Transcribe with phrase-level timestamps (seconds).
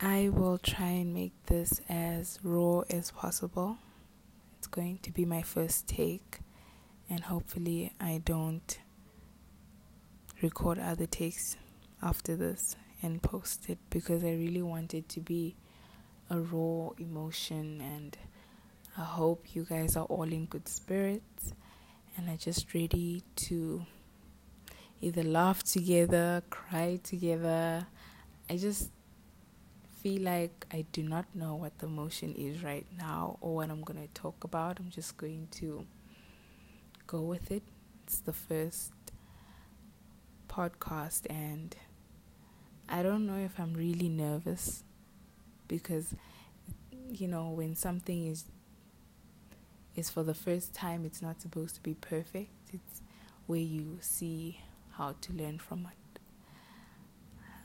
[0.00, 3.78] I will try and make this as raw as possible.
[4.58, 6.40] It's going to be my first take,
[7.08, 8.78] and hopefully, I don't
[10.42, 11.56] record other takes
[12.02, 15.56] after this and post it because I really want it to be
[16.28, 18.16] a raw emotion and
[18.98, 21.52] I hope you guys are all in good spirits
[22.16, 23.86] and are just ready to
[25.00, 27.86] either laugh together, cry together.
[28.50, 28.90] I just
[30.06, 33.82] feel like I do not know what the motion is right now or what I'm
[33.82, 34.78] going to talk about.
[34.78, 35.84] I'm just going to
[37.08, 37.64] go with it.
[38.04, 38.92] It's the first
[40.48, 41.74] podcast and
[42.88, 44.84] I don't know if I'm really nervous
[45.66, 46.14] because
[47.10, 48.44] you know when something is
[49.96, 53.02] is for the first time it's not supposed to be perfect it's
[53.46, 54.60] where you see
[54.92, 56.20] how to learn from it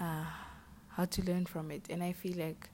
[0.00, 0.24] uh,
[0.98, 2.68] how to learn from it and I feel like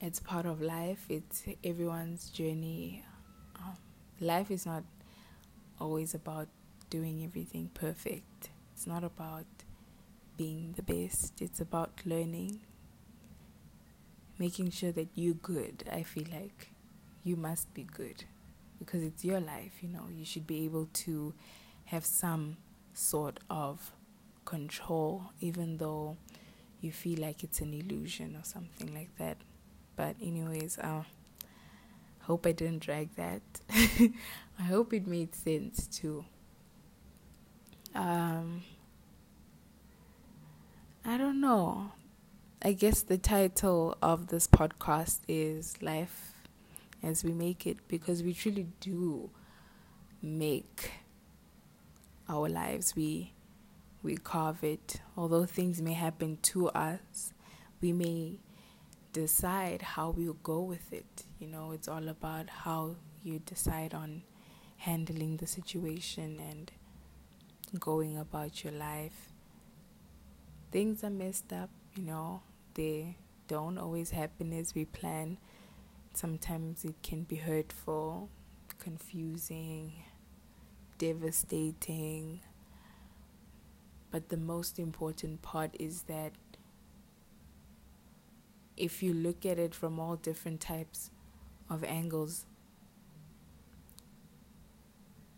[0.00, 3.04] it's part of life it's everyone's journey
[3.60, 3.76] um,
[4.20, 4.82] life is not
[5.80, 6.48] always about
[6.90, 9.46] doing everything perfect it's not about
[10.36, 11.40] being the best.
[11.40, 12.60] It's about learning,
[14.38, 15.84] making sure that you're good.
[15.90, 16.72] I feel like
[17.24, 18.24] you must be good
[18.78, 20.06] because it's your life, you know.
[20.14, 21.34] You should be able to
[21.86, 22.58] have some
[22.92, 23.92] sort of
[24.46, 26.16] control, even though
[26.80, 29.36] you feel like it's an illusion or something like that.
[29.96, 31.02] But, anyways, I uh,
[32.22, 33.42] hope I didn't drag that.
[33.70, 36.24] I hope it made sense too.
[37.94, 38.62] Um,
[41.04, 41.92] I don't know.
[42.62, 46.32] I guess the title of this podcast is Life
[47.02, 49.30] as We Make It because we truly do
[50.20, 50.92] make
[52.28, 52.96] our lives.
[52.96, 53.32] We
[54.06, 55.00] we carve it.
[55.16, 57.32] Although things may happen to us,
[57.80, 58.38] we may
[59.12, 61.24] decide how we'll go with it.
[61.38, 64.22] You know, it's all about how you decide on
[64.78, 66.70] handling the situation and
[67.80, 69.32] going about your life
[70.76, 72.42] things are messed up, you know,
[72.74, 73.16] they
[73.48, 75.38] don't always happen as we plan.
[76.12, 78.28] Sometimes it can be hurtful,
[78.78, 79.92] confusing,
[80.98, 82.40] devastating.
[84.16, 86.32] But the most important part is that
[88.78, 91.10] if you look at it from all different types
[91.68, 92.46] of angles,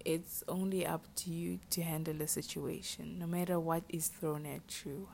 [0.04, 4.84] it's only up to you to handle a situation, no matter what is thrown at
[4.86, 5.08] you.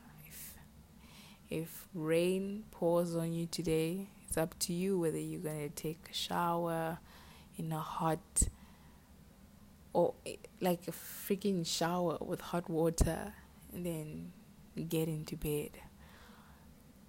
[1.48, 6.06] If rain pours on you today, it's up to you whether you're going to take
[6.10, 6.98] a shower
[7.56, 8.42] in a hot
[9.94, 10.12] or
[10.60, 13.32] like a freaking shower with hot water
[13.74, 14.32] then
[14.88, 15.70] get into bed.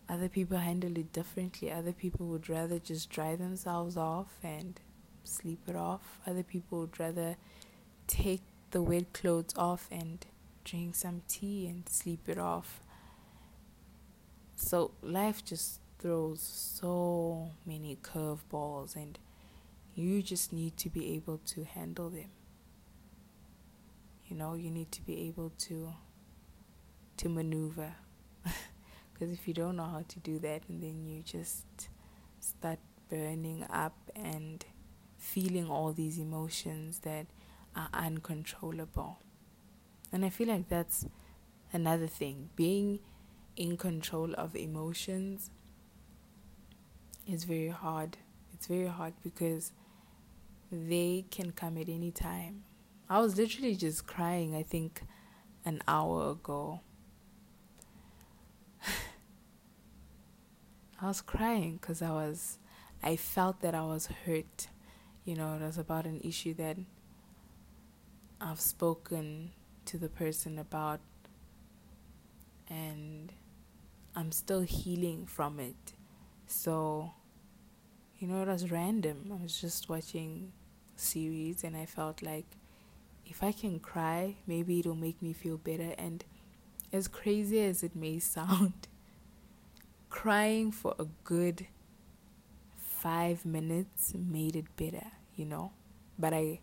[0.08, 1.72] Other people handle it differently.
[1.72, 4.80] Other people would rather just dry themselves off and
[5.24, 6.20] sleep it off.
[6.28, 7.38] Other people would rather
[8.08, 10.26] take the wet clothes off and
[10.64, 12.82] drink some tea and sleep it off.
[14.56, 19.18] So life just throws so many curveballs, and
[19.96, 22.30] you just need to be able to handle them.
[24.28, 25.94] You know, you need to be able to
[27.18, 27.96] to maneuver.
[29.14, 31.88] Because if you don't know how to do that, and then you just
[32.42, 34.66] start burning up and
[35.18, 37.28] feeling all these emotions that
[37.78, 39.20] are uncontrollable.
[40.12, 41.06] And I feel like that's
[41.72, 42.50] another thing.
[42.58, 43.00] Being
[43.56, 45.50] in control of emotions
[47.26, 48.18] is very hard.
[48.54, 49.72] It's very hard because
[50.72, 52.64] they can come at any time.
[53.10, 55.04] I was literally just crying, I think,
[55.64, 56.82] an hour ago.
[61.02, 62.58] I was crying because I was,
[63.04, 64.68] I felt that I was hurt.
[65.26, 66.78] You know, it was about an issue that
[68.40, 69.52] I've spoken
[69.86, 71.00] to the person about,
[72.70, 73.32] and
[74.16, 75.94] I'm still healing from it.
[76.48, 77.12] So,
[78.20, 79.32] you know, it was random.
[79.32, 80.52] I was just watching
[80.96, 82.46] series and I felt like
[83.26, 85.94] if I can cry, maybe it'll make me feel better.
[85.98, 86.24] And
[86.94, 88.88] as crazy as it may sound,
[90.16, 91.68] crying for a good
[92.78, 95.74] five minutes made it better, you know?
[96.18, 96.62] But I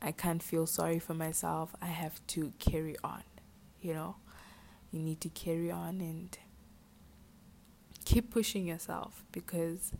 [0.00, 1.74] I can't feel sorry for myself.
[1.82, 3.22] I have to carry on,
[3.82, 4.16] you know?
[4.90, 6.38] You need to carry on and
[8.06, 9.92] keep pushing yourself because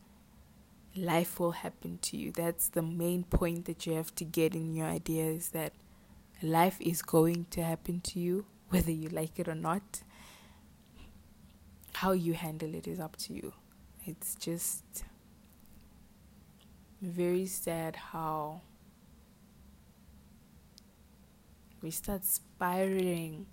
[0.97, 2.33] life will happen to you.
[2.33, 5.75] That's the main point that you have to get in your idea is that
[6.43, 10.03] life is going to happen to you, whether you like it or not.
[12.05, 13.51] How you handle it is up to you.
[14.05, 14.85] It's just
[17.01, 18.61] very sad how
[21.81, 23.47] we start spiraling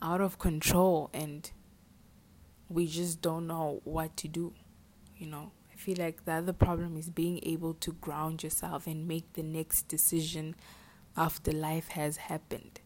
[0.00, 1.50] out of control and
[2.68, 4.54] we just don't know what to do.
[5.16, 9.08] You know, I feel like the other problem is being able to ground yourself and
[9.08, 10.54] make the next decision
[11.16, 12.78] after life has happened.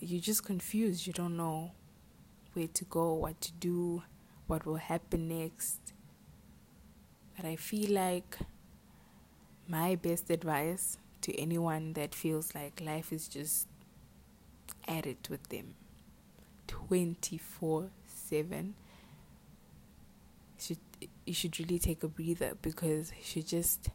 [0.00, 1.06] You're just confused.
[1.06, 1.72] You don't know
[2.52, 4.02] where to go, what to do,
[4.46, 5.92] what will happen next.
[7.36, 8.38] But I feel like
[9.68, 13.68] my best advice to anyone that feels like life is just
[14.86, 15.74] at it with them
[16.66, 18.74] 24 7
[20.58, 20.78] should
[21.26, 23.90] you should really take a breather because you should just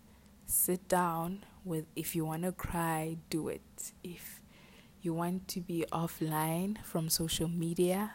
[0.45, 4.41] sit down with if you want to cry do it if
[5.01, 8.11] you want to be offline from social media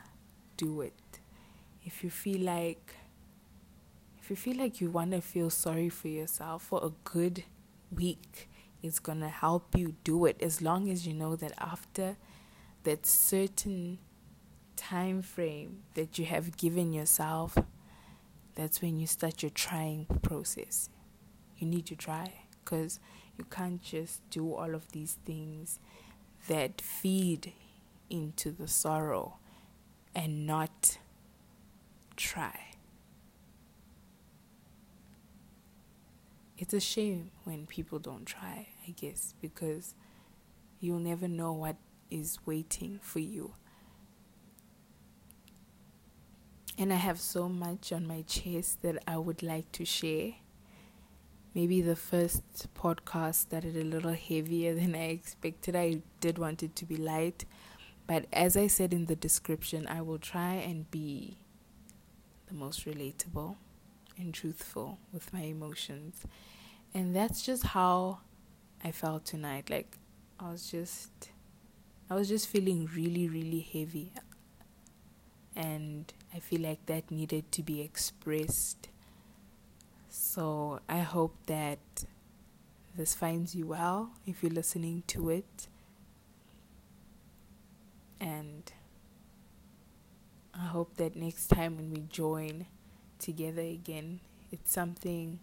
[0.59, 1.21] do it.
[1.83, 2.97] If you feel like
[4.21, 7.45] if you feel like you want to feel sorry for yourself for a good
[7.91, 8.51] week
[8.83, 10.43] it's going to help you do it.
[10.43, 12.17] As long as you know that after
[12.83, 13.99] that certain
[14.77, 17.57] time frame that you have given yourself
[18.55, 20.91] that's when you start your trying process.
[21.57, 22.33] You need to try
[22.65, 23.01] because
[23.39, 25.79] you can't just do all of these things
[26.49, 27.53] that feed
[28.11, 29.39] into the sorrow
[30.19, 30.99] and not
[32.17, 32.69] try
[36.59, 39.95] it's a shame when people don't try, I guess, because
[40.81, 41.77] you'll never know what
[42.11, 43.55] is waiting for you.
[46.77, 50.33] And I have so much on my chest that I would like to share.
[51.55, 55.77] Maybe the first podcast started a little heavier than I expected.
[55.77, 57.45] I did want it to be light.
[58.09, 61.37] But as I said in the description, I will try and be
[62.47, 63.57] the most relatable
[64.17, 66.23] and truthful with my emotions.
[66.95, 68.21] And that's just how
[68.83, 69.69] I felt tonight.
[69.69, 69.99] Like
[70.41, 71.31] I was just
[72.09, 74.13] I was just feeling really really heavy.
[75.55, 78.89] And I feel like that needed to be expressed.
[80.09, 81.79] So I hope that
[82.97, 85.69] this finds you well if you're listening to it.
[88.21, 88.71] And
[90.55, 92.67] I hope that next time when we join
[93.19, 94.21] together again.
[94.51, 95.41] It's something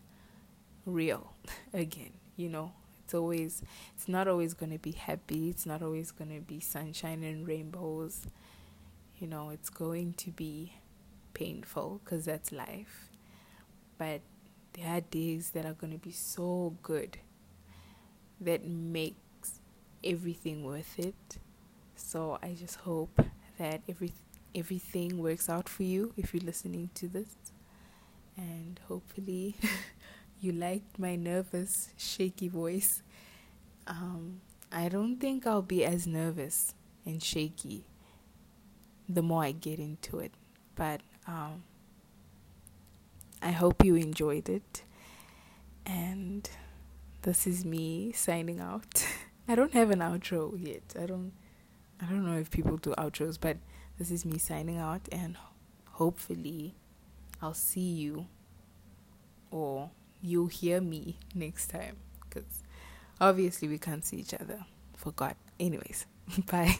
[0.85, 1.33] real
[1.73, 2.73] again, you know.
[3.03, 3.61] It's always
[3.95, 5.49] it's not always going to be happy.
[5.49, 8.25] It's not always going to be sunshine and rainbows.
[9.19, 10.73] You know, it's going to be
[11.33, 13.09] painful cuz that's life.
[13.97, 14.21] But
[14.73, 17.17] there are days that are going to be so good
[18.41, 19.59] that makes
[20.03, 21.37] everything worth it.
[21.95, 23.21] So I just hope
[23.57, 24.13] that every
[24.53, 27.35] everything works out for you if you're listening to this
[28.37, 29.55] and hopefully
[30.39, 33.01] you liked my nervous, shaky voice.
[33.87, 36.73] Um, I don't think I'll be as nervous
[37.05, 37.83] and shaky
[39.07, 40.31] the more I get into it,
[40.75, 41.63] but um,
[43.41, 44.83] I hope you enjoyed it.
[45.85, 46.49] And
[47.21, 49.05] this is me signing out.
[49.47, 50.95] I don't have an outro yet.
[50.99, 51.33] I don't
[52.01, 53.57] I don't know if people do outros, but
[53.97, 55.37] this is me signing out and
[55.91, 56.75] hopefully
[57.41, 58.27] I'll see you
[59.51, 62.63] or you'll hear me next time because
[63.21, 64.65] obviously we can't see each other.
[64.95, 65.37] Forgot.
[65.59, 66.05] Anyways,
[66.47, 66.79] bye.